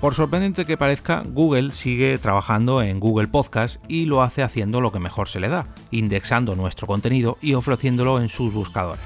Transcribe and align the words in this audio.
Por 0.00 0.14
sorprendente 0.14 0.64
que 0.64 0.76
parezca, 0.76 1.24
Google 1.26 1.72
sigue 1.72 2.18
trabajando 2.18 2.82
en 2.82 3.00
Google 3.00 3.26
Podcast 3.26 3.82
y 3.88 4.04
lo 4.04 4.22
hace 4.22 4.44
haciendo 4.44 4.80
lo 4.80 4.92
que 4.92 5.00
mejor 5.00 5.28
se 5.28 5.40
le 5.40 5.48
da, 5.48 5.66
indexando 5.90 6.54
nuestro 6.54 6.86
contenido 6.86 7.36
y 7.40 7.54
ofreciéndolo 7.54 8.20
en 8.20 8.28
sus 8.28 8.52
buscadores. 8.52 9.04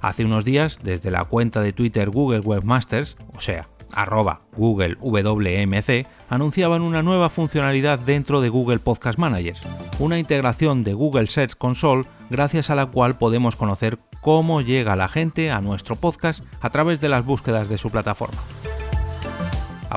Hace 0.00 0.24
unos 0.24 0.44
días, 0.44 0.78
desde 0.82 1.10
la 1.10 1.24
cuenta 1.24 1.60
de 1.60 1.72
Twitter 1.72 2.10
Google 2.10 2.40
Webmasters, 2.40 3.16
o 3.34 3.40
sea, 3.40 3.68
arroba 3.92 4.42
Google 4.56 4.96
WMC, 5.00 6.06
anunciaban 6.28 6.82
una 6.82 7.02
nueva 7.02 7.28
funcionalidad 7.28 7.98
dentro 7.98 8.40
de 8.40 8.50
Google 8.50 8.78
Podcast 8.78 9.18
Manager, 9.18 9.56
una 9.98 10.20
integración 10.20 10.84
de 10.84 10.94
Google 10.94 11.26
Search 11.26 11.56
Console 11.56 12.04
gracias 12.30 12.70
a 12.70 12.76
la 12.76 12.86
cual 12.86 13.18
podemos 13.18 13.56
conocer 13.56 13.98
cómo 14.20 14.60
llega 14.60 14.94
la 14.94 15.08
gente 15.08 15.50
a 15.50 15.60
nuestro 15.60 15.96
podcast 15.96 16.44
a 16.60 16.70
través 16.70 17.00
de 17.00 17.08
las 17.08 17.24
búsquedas 17.24 17.68
de 17.68 17.78
su 17.78 17.90
plataforma. 17.90 18.38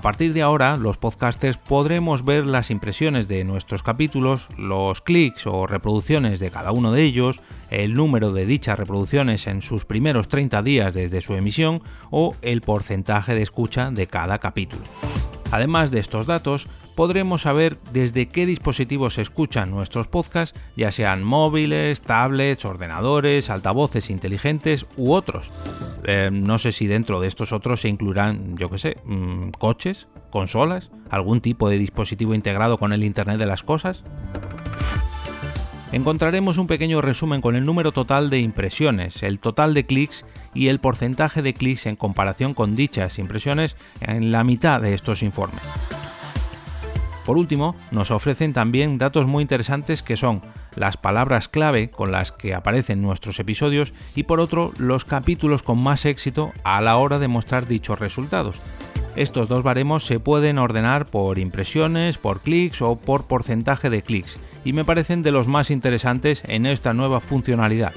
A 0.08 0.10
partir 0.10 0.32
de 0.32 0.42
ahora, 0.42 0.78
los 0.78 0.98
podcasters 0.98 1.58
podremos 1.58 2.24
ver 2.24 2.46
las 2.46 2.72
impresiones 2.72 3.28
de 3.28 3.44
nuestros 3.44 3.84
capítulos, 3.84 4.48
los 4.58 5.02
clics 5.02 5.46
o 5.48 5.68
reproducciones 5.68 6.40
de 6.40 6.50
cada 6.50 6.72
uno 6.72 6.94
de 6.94 7.04
ellos, 7.04 7.42
el 7.72 7.94
número 7.94 8.32
de 8.32 8.46
dichas 8.46 8.80
reproducciones 8.80 9.48
en 9.48 9.62
sus 9.62 9.84
primeros 9.84 10.30
30 10.30 10.62
días 10.62 10.94
desde 10.94 11.20
su 11.20 11.34
emisión 11.34 11.82
o 12.10 12.38
el 12.42 12.62
porcentaje 12.62 13.36
de 13.36 13.42
escucha 13.42 13.92
de 13.92 14.08
cada 14.08 14.38
capítulo. 14.38 14.84
Además 15.52 15.92
de 15.92 16.00
estos 16.00 16.26
datos, 16.26 16.70
podremos 16.96 17.42
saber 17.42 17.78
desde 17.92 18.30
qué 18.30 18.46
dispositivos 18.46 19.16
se 19.16 19.24
escuchan 19.24 19.72
nuestros 19.72 20.08
podcasts, 20.08 20.58
ya 20.78 20.94
sean 20.94 21.22
móviles, 21.22 22.00
tablets, 22.00 22.64
ordenadores, 22.64 23.50
altavoces 23.50 24.10
inteligentes 24.10 24.86
u 24.96 25.12
otros. 25.12 25.52
Eh, 26.04 26.30
no 26.32 26.60
sé 26.60 26.72
si 26.72 26.88
dentro 26.88 27.20
de 27.20 27.28
estos 27.28 27.52
otros 27.52 27.82
se 27.82 27.90
incluirán, 27.90 28.56
yo 28.58 28.70
qué 28.70 28.78
sé, 28.78 28.96
mm, 29.06 29.50
coches, 29.58 30.08
consolas, 30.30 30.92
algún 31.10 31.42
tipo 31.42 31.70
de 31.70 31.78
dispositivo 31.78 32.34
integrado 32.34 32.78
con 32.78 32.94
el 32.94 33.04
Internet 33.04 33.38
de 33.38 33.46
las 33.46 33.64
Cosas. 33.64 34.04
Encontraremos 35.92 36.58
un 36.58 36.68
pequeño 36.68 37.02
resumen 37.02 37.40
con 37.40 37.56
el 37.56 37.66
número 37.66 37.94
total 37.94 38.30
de 38.30 38.40
impresiones, 38.40 39.24
el 39.24 39.40
total 39.40 39.74
de 39.74 39.86
clics 39.86 40.26
y 40.54 40.68
el 40.68 40.80
porcentaje 40.80 41.42
de 41.42 41.54
clics 41.54 41.86
en 41.86 41.96
comparación 41.96 42.54
con 42.54 42.76
dichas 42.76 43.20
impresiones 43.20 43.78
en 44.02 44.34
la 44.34 44.44
mitad 44.44 44.82
de 44.82 44.94
estos 44.94 45.24
informes. 45.24 45.62
Por 47.26 47.38
último, 47.38 47.76
nos 47.92 48.12
ofrecen 48.12 48.54
también 48.54 48.98
datos 48.98 49.28
muy 49.28 49.42
interesantes 49.42 50.04
que 50.04 50.18
son 50.18 50.42
las 50.78 50.96
palabras 50.96 51.48
clave 51.50 51.90
con 51.90 52.12
las 52.12 52.32
que 52.32 52.54
aparecen 52.54 53.02
nuestros 53.02 53.40
episodios 53.40 53.94
y 54.16 54.24
por 54.24 54.40
otro 54.40 54.72
los 54.78 55.04
capítulos 55.04 55.64
con 55.64 55.82
más 55.82 56.06
éxito 56.06 56.54
a 56.64 56.80
la 56.82 56.98
hora 56.98 57.20
de 57.20 57.28
mostrar 57.28 57.68
dichos 57.68 58.00
resultados. 58.00 58.58
Estos 59.16 59.50
dos 59.50 59.64
baremos 59.64 60.06
se 60.06 60.20
pueden 60.20 60.60
ordenar 60.60 61.08
por 61.08 61.40
impresiones, 61.40 62.20
por 62.20 62.42
clics 62.42 62.84
o 62.84 62.98
por 62.98 63.26
porcentaje 63.26 63.90
de 63.90 64.04
clics 64.04 64.38
y 64.64 64.74
me 64.74 64.86
parecen 64.86 65.24
de 65.24 65.32
los 65.32 65.48
más 65.48 65.72
interesantes 65.72 66.44
en 66.46 66.68
esta 66.68 66.94
nueva 66.94 67.20
funcionalidad. 67.20 67.94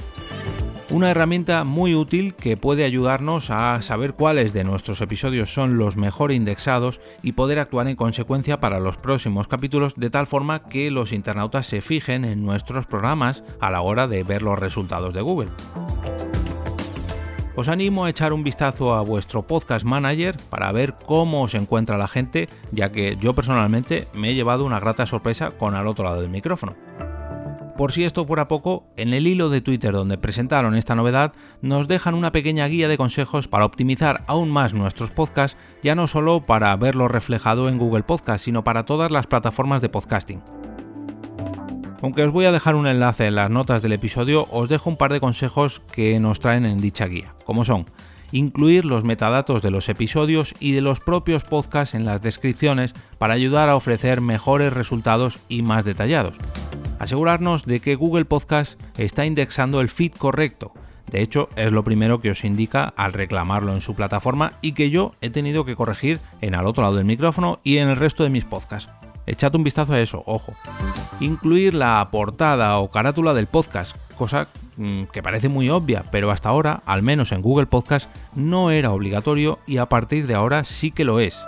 Una 0.90 1.08
herramienta 1.08 1.62
muy 1.62 1.94
útil 1.94 2.34
que 2.34 2.56
puede 2.56 2.82
ayudarnos 2.82 3.50
a 3.50 3.80
saber 3.80 4.14
cuáles 4.14 4.52
de 4.52 4.64
nuestros 4.64 5.00
episodios 5.00 5.54
son 5.54 5.78
los 5.78 5.96
mejor 5.96 6.32
indexados 6.32 7.00
y 7.22 7.32
poder 7.32 7.60
actuar 7.60 7.86
en 7.86 7.94
consecuencia 7.94 8.58
para 8.58 8.80
los 8.80 8.96
próximos 8.96 9.46
capítulos 9.46 9.94
de 9.94 10.10
tal 10.10 10.26
forma 10.26 10.64
que 10.64 10.90
los 10.90 11.12
internautas 11.12 11.68
se 11.68 11.80
fijen 11.80 12.24
en 12.24 12.42
nuestros 12.42 12.86
programas 12.86 13.44
a 13.60 13.70
la 13.70 13.82
hora 13.82 14.08
de 14.08 14.24
ver 14.24 14.42
los 14.42 14.58
resultados 14.58 15.14
de 15.14 15.20
Google. 15.20 15.50
Os 17.54 17.68
animo 17.68 18.04
a 18.04 18.10
echar 18.10 18.32
un 18.32 18.42
vistazo 18.42 18.94
a 18.94 19.02
vuestro 19.02 19.46
podcast 19.46 19.84
manager 19.84 20.36
para 20.50 20.72
ver 20.72 20.96
cómo 21.06 21.46
se 21.46 21.58
encuentra 21.58 21.98
la 21.98 22.08
gente, 22.08 22.48
ya 22.72 22.90
que 22.90 23.16
yo 23.20 23.32
personalmente 23.36 24.08
me 24.12 24.30
he 24.30 24.34
llevado 24.34 24.64
una 24.64 24.80
grata 24.80 25.06
sorpresa 25.06 25.52
con 25.52 25.76
al 25.76 25.86
otro 25.86 26.04
lado 26.04 26.20
del 26.20 26.30
micrófono. 26.30 26.74
Por 27.80 27.92
si 27.92 28.04
esto 28.04 28.26
fuera 28.26 28.46
poco, 28.46 28.84
en 28.98 29.14
el 29.14 29.26
hilo 29.26 29.48
de 29.48 29.62
Twitter 29.62 29.92
donde 29.92 30.18
presentaron 30.18 30.76
esta 30.76 30.94
novedad, 30.94 31.32
nos 31.62 31.88
dejan 31.88 32.14
una 32.14 32.30
pequeña 32.30 32.66
guía 32.66 32.88
de 32.88 32.98
consejos 32.98 33.48
para 33.48 33.64
optimizar 33.64 34.22
aún 34.26 34.50
más 34.50 34.74
nuestros 34.74 35.12
podcasts, 35.12 35.56
ya 35.82 35.94
no 35.94 36.06
solo 36.06 36.42
para 36.42 36.76
verlo 36.76 37.08
reflejado 37.08 37.70
en 37.70 37.78
Google 37.78 38.02
Podcast, 38.02 38.44
sino 38.44 38.64
para 38.64 38.84
todas 38.84 39.10
las 39.10 39.26
plataformas 39.26 39.80
de 39.80 39.88
podcasting. 39.88 40.42
Aunque 42.02 42.22
os 42.22 42.32
voy 42.32 42.44
a 42.44 42.52
dejar 42.52 42.74
un 42.74 42.86
enlace 42.86 43.26
en 43.26 43.36
las 43.36 43.48
notas 43.48 43.80
del 43.80 43.94
episodio, 43.94 44.46
os 44.50 44.68
dejo 44.68 44.90
un 44.90 44.98
par 44.98 45.14
de 45.14 45.20
consejos 45.20 45.80
que 45.90 46.20
nos 46.20 46.38
traen 46.38 46.66
en 46.66 46.82
dicha 46.82 47.06
guía, 47.06 47.34
como 47.46 47.64
son 47.64 47.86
incluir 48.30 48.84
los 48.84 49.04
metadatos 49.04 49.62
de 49.62 49.70
los 49.70 49.88
episodios 49.88 50.54
y 50.60 50.72
de 50.72 50.82
los 50.82 51.00
propios 51.00 51.44
podcasts 51.44 51.94
en 51.94 52.04
las 52.04 52.20
descripciones 52.20 52.92
para 53.16 53.32
ayudar 53.32 53.70
a 53.70 53.74
ofrecer 53.74 54.20
mejores 54.20 54.70
resultados 54.70 55.38
y 55.48 55.62
más 55.62 55.86
detallados 55.86 56.36
asegurarnos 57.00 57.64
de 57.64 57.80
que 57.80 57.96
Google 57.96 58.26
Podcast 58.26 58.80
está 58.96 59.26
indexando 59.26 59.80
el 59.80 59.88
feed 59.88 60.12
correcto. 60.12 60.72
De 61.10 61.22
hecho, 61.22 61.48
es 61.56 61.72
lo 61.72 61.82
primero 61.82 62.20
que 62.20 62.30
os 62.30 62.44
indica 62.44 62.92
al 62.96 63.14
reclamarlo 63.14 63.74
en 63.74 63.80
su 63.80 63.96
plataforma 63.96 64.52
y 64.60 64.72
que 64.72 64.90
yo 64.90 65.14
he 65.20 65.30
tenido 65.30 65.64
que 65.64 65.74
corregir 65.74 66.20
en 66.40 66.54
al 66.54 66.66
otro 66.66 66.84
lado 66.84 66.96
del 66.96 67.06
micrófono 67.06 67.58
y 67.64 67.78
en 67.78 67.88
el 67.88 67.96
resto 67.96 68.22
de 68.22 68.30
mis 68.30 68.44
podcasts. 68.44 68.92
Echad 69.26 69.54
un 69.54 69.64
vistazo 69.64 69.94
a 69.94 70.00
eso, 70.00 70.22
ojo. 70.26 70.52
Incluir 71.20 71.74
la 71.74 72.06
portada 72.12 72.78
o 72.78 72.90
carátula 72.90 73.32
del 73.32 73.46
podcast, 73.46 73.96
cosa 74.16 74.48
mm, 74.76 75.04
que 75.04 75.22
parece 75.22 75.48
muy 75.48 75.70
obvia, 75.70 76.04
pero 76.10 76.30
hasta 76.30 76.50
ahora, 76.50 76.82
al 76.84 77.02
menos 77.02 77.32
en 77.32 77.42
Google 77.42 77.66
Podcast, 77.66 78.10
no 78.34 78.70
era 78.70 78.92
obligatorio 78.92 79.58
y 79.66 79.78
a 79.78 79.86
partir 79.86 80.26
de 80.26 80.34
ahora 80.34 80.64
sí 80.64 80.90
que 80.90 81.04
lo 81.04 81.18
es. 81.18 81.38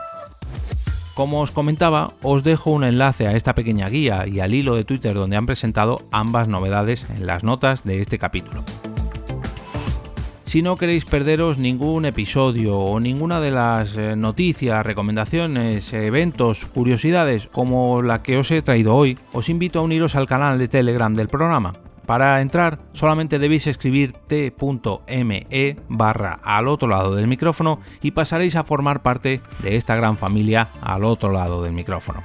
Como 1.14 1.42
os 1.42 1.50
comentaba, 1.50 2.14
os 2.22 2.42
dejo 2.42 2.70
un 2.70 2.84
enlace 2.84 3.26
a 3.26 3.36
esta 3.36 3.54
pequeña 3.54 3.88
guía 3.90 4.26
y 4.26 4.40
al 4.40 4.54
hilo 4.54 4.74
de 4.74 4.84
Twitter 4.84 5.14
donde 5.14 5.36
han 5.36 5.44
presentado 5.44 6.00
ambas 6.10 6.48
novedades 6.48 7.06
en 7.14 7.26
las 7.26 7.44
notas 7.44 7.84
de 7.84 8.00
este 8.00 8.18
capítulo. 8.18 8.64
Si 10.44 10.62
no 10.62 10.76
queréis 10.76 11.04
perderos 11.04 11.58
ningún 11.58 12.04
episodio 12.04 12.78
o 12.78 13.00
ninguna 13.00 13.40
de 13.40 13.50
las 13.50 13.96
eh, 13.96 14.16
noticias, 14.16 14.84
recomendaciones, 14.84 15.92
eventos, 15.92 16.66
curiosidades 16.66 17.46
como 17.46 18.02
la 18.02 18.22
que 18.22 18.36
os 18.36 18.50
he 18.50 18.60
traído 18.60 18.94
hoy, 18.94 19.18
os 19.32 19.48
invito 19.48 19.78
a 19.78 19.82
uniros 19.82 20.14
al 20.14 20.26
canal 20.26 20.58
de 20.58 20.68
Telegram 20.68 21.14
del 21.14 21.28
programa. 21.28 21.72
Para 22.06 22.40
entrar 22.40 22.78
solamente 22.92 23.38
debéis 23.38 23.66
escribir 23.66 24.12
t.me 24.12 25.76
barra 25.88 26.40
al 26.42 26.68
otro 26.68 26.88
lado 26.88 27.14
del 27.14 27.28
micrófono 27.28 27.80
y 28.02 28.10
pasaréis 28.10 28.56
a 28.56 28.64
formar 28.64 29.02
parte 29.02 29.40
de 29.60 29.76
esta 29.76 29.94
gran 29.94 30.16
familia 30.16 30.70
al 30.80 31.04
otro 31.04 31.32
lado 31.32 31.62
del 31.62 31.72
micrófono. 31.72 32.22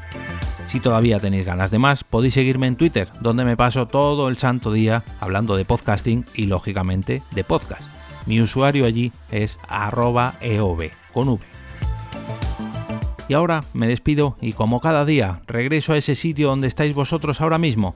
Si 0.66 0.82
todavía 0.82 1.20
tenéis 1.20 1.46
ganas 1.46 1.72
de 1.72 1.80
más, 1.80 2.04
podéis 2.04 2.34
seguirme 2.34 2.68
en 2.68 2.76
Twitter, 2.76 3.08
donde 3.22 3.46
me 3.46 3.56
paso 3.56 3.88
todo 3.88 4.28
el 4.28 4.38
santo 4.38 4.74
día 4.74 5.04
hablando 5.22 5.56
de 5.56 5.64
podcasting 5.64 6.26
y 6.34 6.48
lógicamente 6.48 7.22
de 7.32 7.44
podcast. 7.46 7.84
Mi 8.26 8.42
usuario 8.42 8.86
allí 8.86 9.14
es 9.32 9.58
arroba 9.70 10.36
eov. 10.42 10.90
Y 13.30 13.34
ahora 13.34 13.64
me 13.74 13.88
despido 13.88 14.38
y 14.42 14.54
como 14.54 14.82
cada 14.82 15.06
día 15.06 15.42
regreso 15.48 15.94
a 15.94 15.98
ese 15.98 16.16
sitio 16.16 16.50
donde 16.50 16.68
estáis 16.68 16.94
vosotros 16.94 17.40
ahora 17.40 17.58
mismo, 17.58 17.96